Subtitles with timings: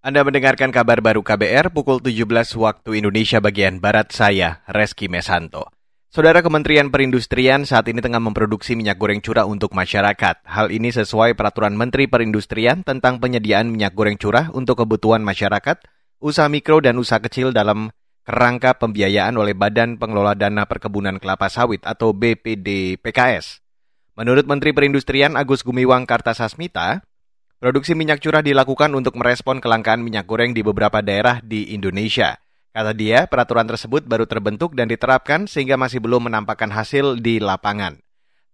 [0.00, 5.68] Anda mendengarkan kabar baru KBR pukul 17 waktu Indonesia bagian Barat saya, Reski Mesanto.
[6.08, 10.40] Saudara Kementerian Perindustrian saat ini tengah memproduksi minyak goreng curah untuk masyarakat.
[10.48, 15.84] Hal ini sesuai peraturan Menteri Perindustrian tentang penyediaan minyak goreng curah untuk kebutuhan masyarakat,
[16.16, 17.92] usaha mikro dan usaha kecil dalam
[18.24, 23.60] kerangka pembiayaan oleh Badan Pengelola Dana Perkebunan Kelapa Sawit atau BPD PKS.
[24.16, 27.04] Menurut Menteri Perindustrian Agus Gumiwang Kartasasmita,
[27.60, 32.40] Produksi minyak curah dilakukan untuk merespon kelangkaan minyak goreng di beberapa daerah di Indonesia.
[32.72, 38.00] Kata dia, peraturan tersebut baru terbentuk dan diterapkan sehingga masih belum menampakkan hasil di lapangan.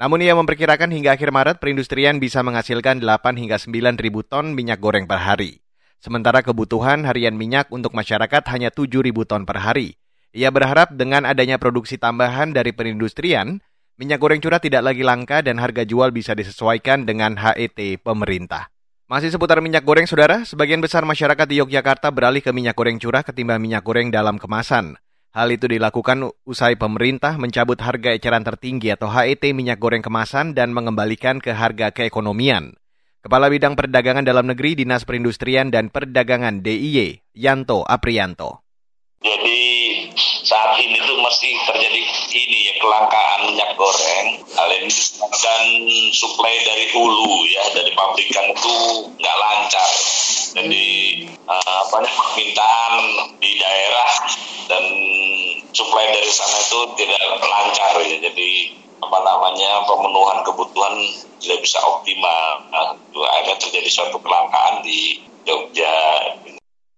[0.02, 4.82] Namun ia memperkirakan hingga akhir Maret perindustrian bisa menghasilkan 8 hingga 9 ribu ton minyak
[4.82, 5.62] goreng per hari.
[6.02, 9.94] Sementara kebutuhan harian minyak untuk masyarakat hanya 7 ribu ton per hari.
[10.34, 13.62] Ia berharap dengan adanya produksi tambahan dari perindustrian,
[14.02, 18.74] minyak goreng curah tidak lagi langka dan harga jual bisa disesuaikan dengan HET pemerintah.
[19.06, 20.42] Masih seputar minyak goreng, saudara.
[20.42, 24.98] Sebagian besar masyarakat di Yogyakarta beralih ke minyak goreng curah ketimbang minyak goreng dalam kemasan.
[25.30, 30.74] Hal itu dilakukan usai pemerintah mencabut harga eceran tertinggi atau HET minyak goreng kemasan dan
[30.74, 32.74] mengembalikan ke harga keekonomian.
[33.22, 38.66] Kepala Bidang Perdagangan Dalam Negeri Dinas Perindustrian dan Perdagangan DIY, Yanto Aprianto.
[39.22, 40.10] Jadi
[40.42, 42.02] saat ini tuh mesti terjadi
[42.36, 44.44] ini ya kelangkaan minyak goreng
[45.40, 45.62] dan
[46.12, 48.76] suplai dari hulu ya dari pabrikan itu
[49.16, 49.90] nggak lancar.
[50.56, 50.86] Jadi
[51.48, 52.92] uh, apa nih permintaan
[53.40, 54.10] di daerah
[54.68, 54.84] dan
[55.72, 58.16] suplai dari sana itu tidak lancar ya.
[58.20, 58.50] Jadi
[58.96, 60.94] apa namanya pemenuhan kebutuhan
[61.40, 62.64] tidak bisa optimal.
[62.72, 65.94] Nah, akhirnya terjadi suatu kelangkaan di Jogja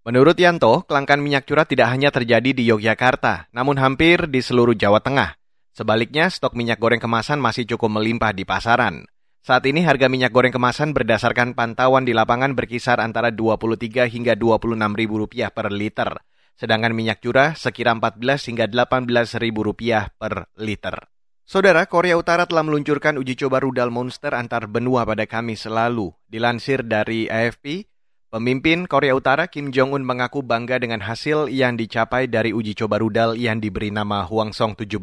[0.08, 5.04] Menurut Yanto, kelangkaan minyak curah tidak hanya terjadi di Yogyakarta, namun hampir di seluruh Jawa
[5.04, 5.36] Tengah.
[5.76, 9.04] Sebaliknya, stok minyak goreng kemasan masih cukup melimpah di pasaran.
[9.44, 14.80] Saat ini harga minyak goreng kemasan berdasarkan pantauan di lapangan berkisar antara 23 hingga 26
[14.96, 16.24] ribu rupiah per liter.
[16.56, 21.04] Sedangkan minyak curah sekira 14 hingga 18 ribu rupiah per liter.
[21.44, 26.16] Saudara, Korea Utara telah meluncurkan uji coba rudal monster antar benua pada Kamis lalu.
[26.28, 27.87] Dilansir dari AFP,
[28.28, 33.32] Pemimpin Korea Utara Kim Jong-un mengaku bangga dengan hasil yang dicapai dari uji coba rudal
[33.32, 35.00] yang diberi nama Hwangsong 17.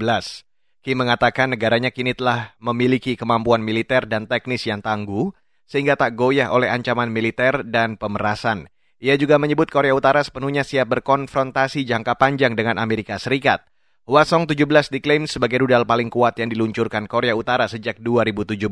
[0.85, 5.33] Kim mengatakan negaranya kini telah memiliki kemampuan militer dan teknis yang tangguh,
[5.65, 8.69] sehingga tak goyah oleh ancaman militer dan pemerasan.
[9.01, 13.65] Ia juga menyebut Korea Utara sepenuhnya siap berkonfrontasi jangka panjang dengan Amerika Serikat.
[14.05, 18.69] Hwasong 17 diklaim sebagai rudal paling kuat yang diluncurkan Korea Utara sejak 2017.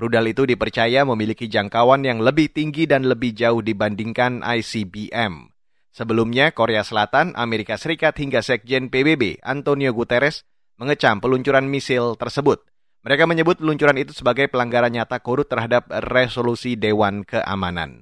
[0.00, 5.52] Rudal itu dipercaya memiliki jangkauan yang lebih tinggi dan lebih jauh dibandingkan ICBM.
[5.92, 10.48] Sebelumnya, Korea Selatan, Amerika Serikat hingga Sekjen PBB Antonio Guterres
[10.80, 12.64] mengecam peluncuran misil tersebut.
[13.04, 18.00] Mereka menyebut peluncuran itu sebagai pelanggaran nyata korut terhadap resolusi Dewan Keamanan.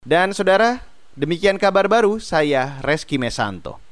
[0.00, 0.80] Dan saudara,
[1.12, 3.87] demikian kabar baru saya Reski Mesanto.